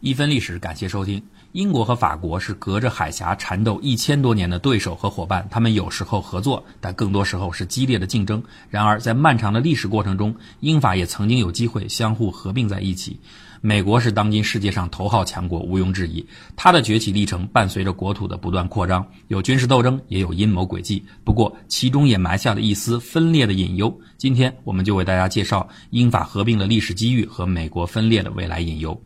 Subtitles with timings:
[0.00, 1.22] 一分历史，感谢收听。
[1.52, 8.42] 英国和法国是隔着海峡缠斗一千多年的对手和伙伴，他们有时候合作，但更多时候是激烈的竞争。
[8.68, 13.18] 然而，在漫长的历史过程中，英法也曾经有机会相互合并在一起。
[13.62, 16.26] 美国是当今世界上头号强国，毋庸置疑。
[16.56, 21.02] 它的崛起历程伴随着国土的不断扩张，有军事斗争，也有阴谋诡计。
[21.24, 23.98] 不过，其中也埋下了一丝分裂的隐忧。
[24.18, 29.02] 今天，我们就为大家介绍英法合并的历史机遇和美国分裂的未来隐忧。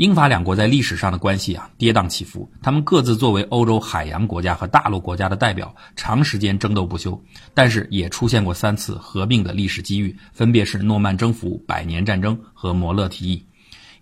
[0.00, 2.50] 英法两国在历史上的关系啊，跌宕起伏。
[2.62, 7.22] 他们各自作为欧洲海洋国家和大陆国家的代表，长时间争斗不休。
[7.52, 13.44] 但是也出现过三次合并的历史机遇，分别是诺曼征服、百年战争和摩勒提议。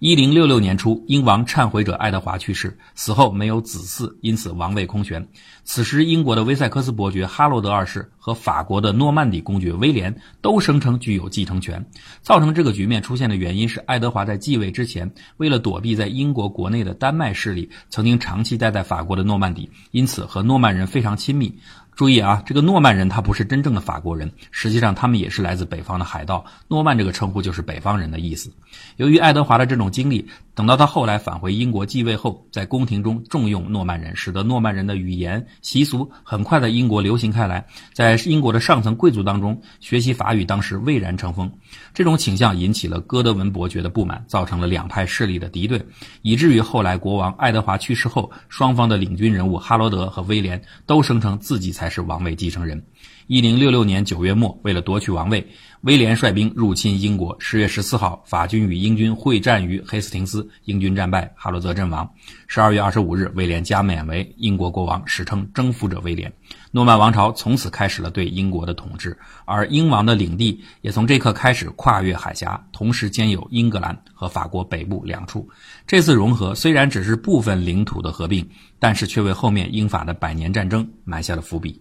[0.00, 5.26] 一零六六年初，英王忏悔者爱德华去世，死后没有子嗣，因此王位空悬。
[5.64, 11.84] 此时，英国的威塞克斯伯爵哈罗德二世和法国的诺曼底公爵威廉都声称具有继承权。
[12.22, 21.58] 造成这个局面出现的原因是，爱德华在继位之前，为了躲避在英国国内的丹麦势力，曾经长期待在法国的诺曼底，因此和诺曼人非常亲密。
[21.98, 26.44] 注意啊，这个诺曼人他不是真正的法国人，实际上他们也是来自北方的海盗。
[26.68, 28.52] 诺曼这个称呼就是北方人的意思。
[28.98, 41.48] 由于爱德华的这种经历，等到他后来返回英国继位后，在宫廷中重用诺曼人，使得诺曼人的语言习俗很快在英国流行开来，在英国的上层贵族当中学习法语，当时蔚然成风。
[41.94, 45.80] 这种倾向引起了哥德文伯爵的不满，造成了两派势力的敌对，
[46.22, 51.88] 以至于后来国王爱德华去世后，双方的领军人物哈罗德和威廉都声称自己才。
[51.88, 52.84] 是王位继承人。
[53.28, 55.46] 一零六六年九月末，为了夺取王位，
[55.82, 57.36] 威廉率兵入侵英国。
[57.38, 62.10] 十月十四号，法军与英军会战于黑斯廷斯，英军战败，哈罗泽阵亡。
[62.46, 66.32] 十二月二十五日，威廉加冕为英国国王，史称征服者威廉。
[66.70, 75.46] 诺曼王朝从此开始了对英国的统治，而英王的领地也从这刻开始跨越海峡，同时兼有英格兰和法国北部两处。
[75.86, 78.48] 这次融合虽然只是部分领土的合并，
[78.78, 81.78] 但是却为后面英法的百年战争埋下了伏笔。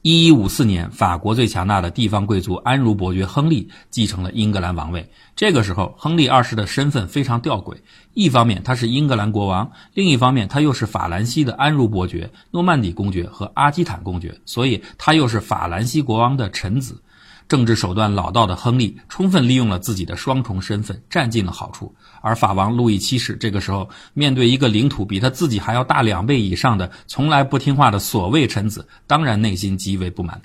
[0.00, 5.10] 一一五四年，法国最强大的地方贵族安茹伯爵亨利继承了英格兰王位。
[5.34, 7.78] 这个时候，亨利二世的身份非常吊诡：
[8.14, 17.02] 一方面他是英格兰国王，另一方面他又是法兰西的安茹伯爵、诺曼底公爵和阿基坦公爵，所以他又是法兰西国王的臣子。
[17.48, 21.94] 政治手段老道的亨利充分利用了自己的双重身份，占尽了好处。
[22.20, 30.42] 而法王路易七世这个时候面对一个领土比他自己还要大两倍以上的从来不听话的所谓臣子，当然内心极为不满。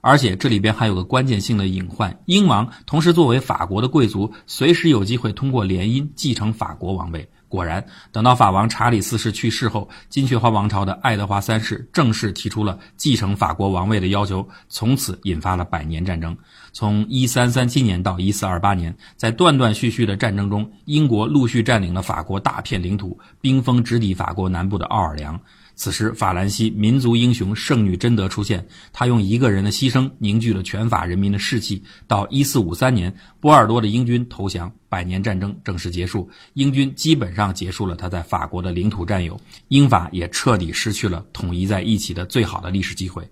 [0.00, 7.28] 而且这里边还有个关键性的隐患：英王同时作为法国的贵族，随时有机会通过联姻继承法国王位。
[7.48, 16.36] 果然，等到法王查理四世去世后，金雀花王朝的爱德华三世正式提出了继承法国王位的要求，从此引发了百年战争。
[16.72, 25.40] 从一三三七年到一四二八年，在断断续续的战争中，英国陆续占领了法国大片领土，兵锋直抵法国南部的奥尔良。
[25.78, 31.82] 此时，法兰西民族英雄圣女贞德出现，她用一个人的牺牲凝聚了全法人民的士气。
[32.06, 39.38] 到一四五三年，波尔多的英军投降，百年战争正式结束，英军基本上结束了他在法国的领土占有，
[39.68, 43.22] 英法也彻底失去了统一在一起的最好的历史机会。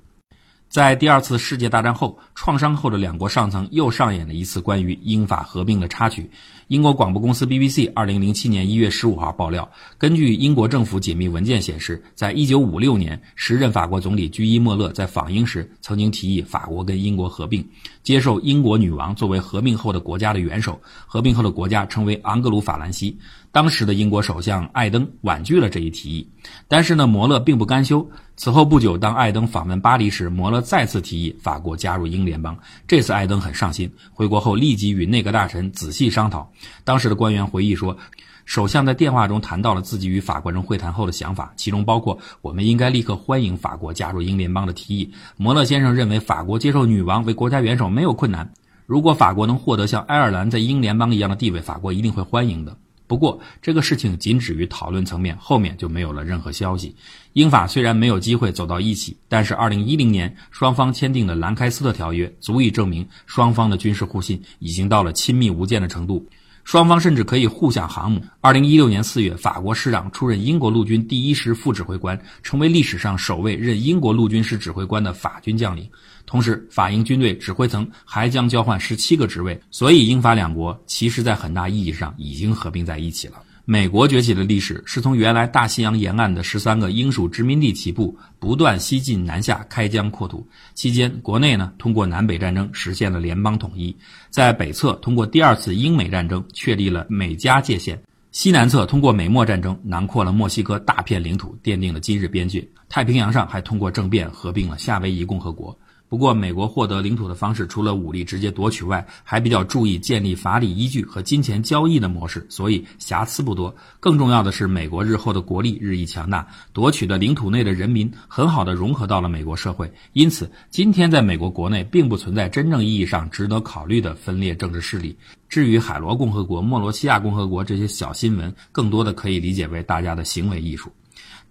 [0.74, 6.28] 在第二次世界大战后，创伤后的两国上层又上演了一次关于英法合并的插曲。
[6.66, 17.64] 英国广播公司 BBC 二零零七年一月十五号爆料，根据英国政府解密文件显示，在一九五六年，时任法国总理居伊莫勒在访英时，曾经提议法国跟英国合并，
[18.02, 20.80] 接受英国女王作为合并后的国家的元首。
[21.06, 23.16] 合并后的国家称为昂格鲁法兰西。
[23.54, 26.28] 当时的英国首相艾登婉拒了这一提议，
[26.66, 28.04] 但是呢，摩勒并不甘休。
[28.34, 32.58] 此后不久，当艾登访问巴黎时，摩勒再次提议法国加入英联邦。
[32.88, 36.50] 这次艾登很上心，回国后立即与内阁大臣仔细商讨。
[36.82, 37.96] 当时的官员回忆说，
[38.44, 45.08] 首相在电话中谈到了自己与法国人会谈后的想法，其中包括我们应该立刻欢迎法国加入英联邦的提议。
[45.36, 48.52] 摩勒先生认为，法国接受女王为国家元首没有困难。
[48.84, 52.76] 如果法国能获得像爱尔兰在英联邦一样的地位，法国一定会欢迎的。
[53.06, 56.96] 不过，这个事情仅止于讨论层面，后面就没有了任何消息。
[57.34, 66.26] 英法虽然没有机会走到一起，但是2010年双方签订的兰开斯特条约足以证明双方的军事互信已经到了亲密无间的程度。
[66.64, 68.24] 双方甚至可以互享航母。
[68.40, 75.88] 二零一六年四月，法国师长出任英国陆军第一师副指挥官，成为历史上首位任英国陆军师指挥官的法军将领。
[76.26, 79.60] 同时，法英军队指挥层还将交换十七个职位。
[79.70, 83.34] 所以，英法两国其实在很大意义上已经合并在一起了。
[83.66, 90.46] 美国崛起的历史是从原来大西洋沿岸的十三个英属殖民地起步，不断西进南下，开疆扩土。
[90.74, 93.96] 期间，国内呢通过南北战争实现了联邦统一，
[94.28, 97.98] 在北侧通过第二次英美战争确立了美加界限。
[98.32, 102.68] 西南侧通过美墨战争囊括了墨西哥大片领土，奠定了今日边界。
[102.90, 105.78] 太平洋上还通过政变合并了夏威夷共和国。
[106.14, 113.74] 不过，美国获得领土的方式除了武力直接夺取外，还比较注意建立法理依据和金钱交易的模式，所以瑕疵不多。
[113.98, 125.16] 更重要的是，美国日后的国力日益强大，夺取的领土内的人民很好的融合到了美国社会，因此今天在美国国内并不存在真正意义上值得考虑的分裂政治势力。
[125.48, 130.92] 至于海螺共和国、莫罗西亚共和国这些小新闻，更多的可以理解为大家的行为艺术。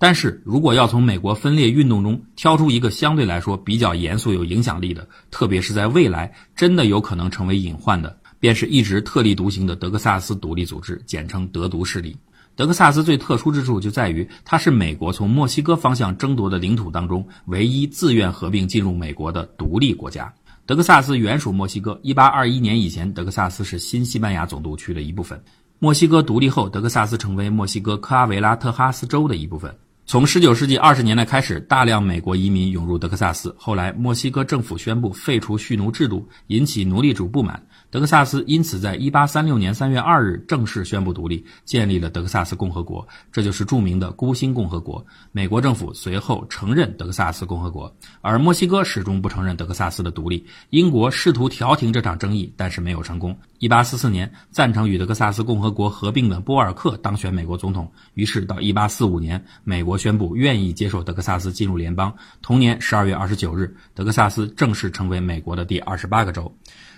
[0.04, 12.18] 但是如果要从美国分裂运动中挑出一个相对来说比较严肃、有影响力的，特别是在未来真的有可能成为隐患的，便是一直特立独行的德克萨斯独立组织，简称德独势力。
[12.58, 20.34] 德克萨斯最特殊之处就在于，它是美国从墨西哥方向争夺的领土当中唯一自愿合并进入美国的独立国家。
[20.66, 25.42] 德克萨斯原属墨西哥，1821年以前，德克萨斯是新西班牙总督区的一部分。
[25.80, 29.74] 墨西哥独立后，德克萨斯成为墨西哥科阿维拉特哈斯州的一部分。
[30.13, 33.51] 从十九世纪二十年代开始，大量美国移民涌入德克萨斯。
[33.57, 37.60] 后来，墨西哥政府宣布废除蓄奴制度，引起奴隶主不满。
[37.94, 45.06] 德克萨斯因此在1836年3月2日正式宣布独立，建立了德克萨斯共和国，这就是著名的孤星共和国。
[45.31, 50.44] 美国政府随后承认德克萨斯共和国，而墨西哥始终不承认德克萨斯的独立。
[50.72, 53.38] 英国试图调停这场争议，但是没有成功。
[53.60, 59.94] 1844年，赞成与德克萨斯共和国合并的波尔克当选美国总统，于是到1845年，美国。
[60.04, 62.13] 宣布愿意接受德克萨斯进入联邦。
[62.42, 66.54] 同年十二月二十九日，德克萨斯正式成为美国的第二十八个州。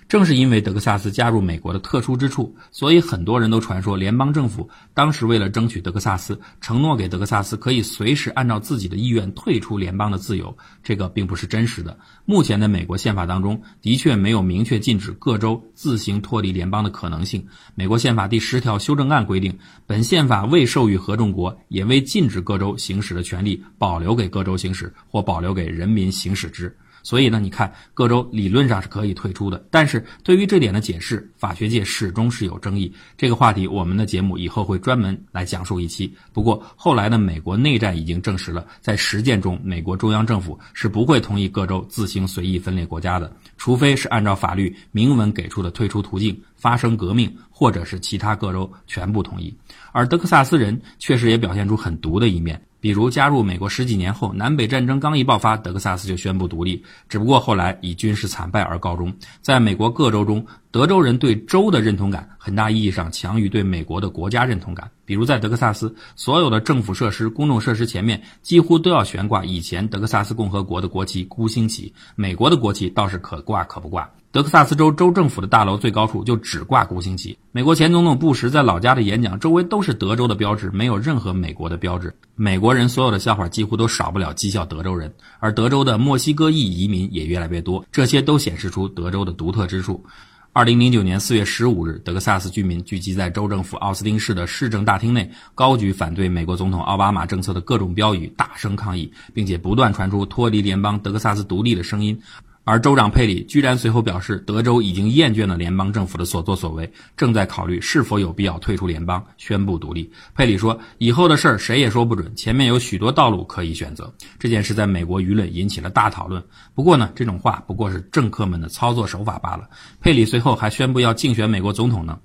[0.07, 10.55] 正是因为德克萨斯加入美国的特殊之处，所以很多人都传说联邦政府当时为了争取德克萨斯，承诺给德克萨斯可以随时按照自己的意愿退出联邦的自由。
[10.83, 11.97] 这个并不是真实的。
[12.23, 17.43] 目前的美国宪法当中的确没有明确禁止各州自行脱离联邦的可能性。
[17.73, 26.77] 美国宪法第十条修正案规定，本宪法未授予合众国，也未禁止各州行使的权利保留给各州行使，或保留给人民行使之。
[27.05, 32.91] 所以呢，你看各州理论上是可以退出的，但是对于这点的解释，法学界始终是有争议。
[33.15, 36.11] 这个话题，我们的节目以后会专门来讲述一期。
[36.33, 49.55] 不过后来的美国内战已经证实了，在实践中，美国中央政府是不会同意各州自行随意分裂国家的，除非是按照法律明文给出的退出途径发生革命，或者是其他各州全部同意。
[49.91, 52.59] 而德克萨斯人确实也表现出很毒的一面。
[52.85, 59.11] 比如加入美国十几年后，南北战争刚一爆发，德克萨斯就宣布独立，只不过后来以军事惨败而告终。
[59.41, 64.91] 在美国各州中，德州人对州的认同感很大意义上强于对美国的国家认同感。
[65.03, 71.91] 比如在德克萨斯，所有的政府设施、公众设施前面几乎都要悬挂以前德克萨斯共和国的国旗——孤星旗。
[72.15, 74.07] 美国的国旗倒是可挂可不挂。
[74.35, 77.37] 德克萨斯州州政府的大楼最高处就只挂国星旗。
[77.53, 82.13] 美国前总统布什在老家的演讲周围都是德州的标志，没有任何美国的标志。
[82.35, 90.03] 美国人所有的笑话几乎都少不了讥笑德州人，而德州的墨西哥裔移民也越来越多，这些都显示出德州的独特之处。
[90.51, 102.17] 二零零九年四月十五日，德克萨斯居民聚集在州政府奥斯汀市的市政大厅内，高举反对美国总统奥巴马政策的各种标语，大声抗议，并且不断传出脱离联邦、德克萨斯独立的声音。
[102.65, 110.11] 而州长佩里居然随后表示，德州已经厌倦了联邦政府的所作所为，正在考虑是否有必要退出联邦，宣布独立。
[110.33, 116.43] 佩里说：“以后的事儿谁也说不准，前面有许多道路可以选择。”这件事在美国舆论引起了大讨论。
[116.73, 119.69] 不过呢，这种话不过是政客们的操作手法罢了。
[120.01, 122.17] 佩里随后还宣布要竞选美国总统呢。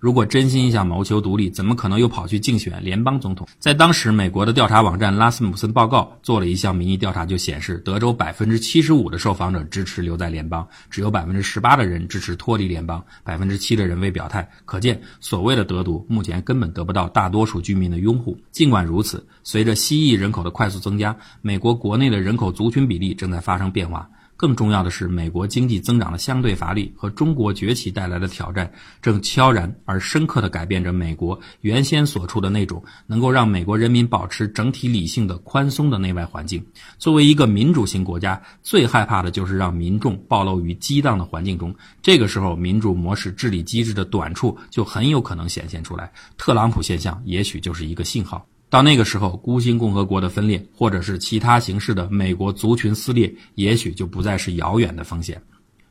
[0.00, 3.46] 如果真心想谋求独立，怎么可能又跑去竞选联邦总统？
[3.58, 14.48] 在当时，美国的调查网站拉斯姆森报告做了一项民意调查，就显示德州百分之七十五的受访者支持留在联邦，只有百分之十八的人支持脱离联邦，百分之七的人未表态。
[14.64, 18.34] 可见，所谓的德独目前根本得不到大多数居民的拥护。
[18.50, 24.08] 尽管如此，随着西裔人口的快速增加，美国国内的人口族群比例正在发生变化。
[24.40, 36.64] 更重要的是，美国经济增长的相对乏力和中国崛起带来的挑战，正悄然而深刻地改变着美国原先所处的那种能够让美国人民保持整体理性的宽松的内外环境。
[36.96, 41.74] 作为一个民主型国家，最害怕的就是让民众暴露于激荡的环境中。
[42.00, 46.10] 这个时候，民主模式治理机制的短处就很有可能显现出来。
[46.38, 48.46] 特朗普现象也许就是一个信号。
[48.70, 55.42] 到那个时候，孤星共和国的分裂，或者是其他形式的美国族群撕裂，也许就不再是遥远的风险。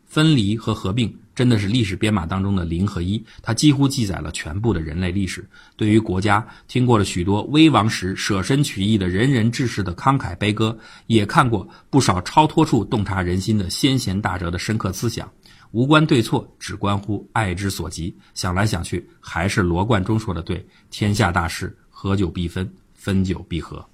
[0.05, 5.47] 分离和合并真的是历史编码当中的零和一，它几乎记载了全部的人类历史。
[5.75, 10.75] 对于国家，听过了许多危亡时舍身取义的仁人志士的慷慨悲歌，
[11.07, 15.29] 也看过不少超脱处洞察人心的先贤大哲的深刻思想。
[15.71, 18.15] 无关对错，只关乎爱之所及。
[18.33, 23.85] 想来想去，还是罗贯中说的对：天下大事，合久必分，分久必合。